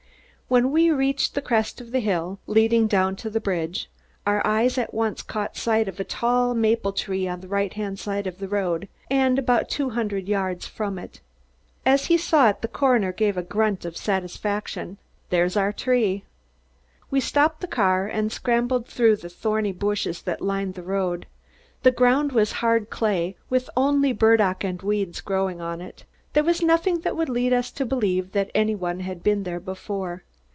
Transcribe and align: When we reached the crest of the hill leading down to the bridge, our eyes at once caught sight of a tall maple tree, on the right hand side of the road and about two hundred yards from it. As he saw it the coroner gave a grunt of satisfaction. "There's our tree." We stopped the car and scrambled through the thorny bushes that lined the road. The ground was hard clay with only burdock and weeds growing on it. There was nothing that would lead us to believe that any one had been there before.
When 0.53 0.69
we 0.73 0.91
reached 0.91 1.33
the 1.33 1.41
crest 1.41 1.79
of 1.79 1.91
the 1.91 2.01
hill 2.01 2.37
leading 2.45 2.85
down 2.85 3.15
to 3.23 3.29
the 3.29 3.39
bridge, 3.39 3.89
our 4.27 4.45
eyes 4.45 4.77
at 4.77 4.93
once 4.93 5.21
caught 5.21 5.55
sight 5.55 5.87
of 5.87 5.97
a 5.97 6.03
tall 6.03 6.53
maple 6.53 6.91
tree, 6.91 7.25
on 7.25 7.39
the 7.39 7.47
right 7.47 7.71
hand 7.71 7.97
side 7.99 8.27
of 8.27 8.39
the 8.39 8.49
road 8.49 8.89
and 9.09 9.39
about 9.39 9.69
two 9.69 9.91
hundred 9.91 10.27
yards 10.27 10.65
from 10.67 10.99
it. 10.99 11.21
As 11.85 12.07
he 12.07 12.17
saw 12.17 12.49
it 12.49 12.59
the 12.61 12.67
coroner 12.67 13.13
gave 13.13 13.37
a 13.37 13.41
grunt 13.43 13.85
of 13.85 13.95
satisfaction. 13.95 14.97
"There's 15.29 15.55
our 15.55 15.71
tree." 15.71 16.25
We 17.09 17.21
stopped 17.21 17.61
the 17.61 17.67
car 17.67 18.07
and 18.07 18.29
scrambled 18.29 18.87
through 18.87 19.15
the 19.21 19.29
thorny 19.29 19.71
bushes 19.71 20.21
that 20.23 20.41
lined 20.41 20.73
the 20.73 20.83
road. 20.83 21.27
The 21.83 21.91
ground 21.91 22.33
was 22.33 22.51
hard 22.59 22.89
clay 22.89 23.37
with 23.49 23.69
only 23.77 24.11
burdock 24.11 24.65
and 24.65 24.81
weeds 24.81 25.21
growing 25.21 25.61
on 25.61 25.79
it. 25.79 26.03
There 26.33 26.43
was 26.43 26.61
nothing 26.61 26.99
that 27.03 27.15
would 27.15 27.29
lead 27.29 27.53
us 27.53 27.71
to 27.71 27.85
believe 27.85 28.33
that 28.33 28.51
any 28.53 28.75
one 28.75 28.99
had 28.99 29.23
been 29.23 29.43
there 29.43 29.61
before. 29.61 30.23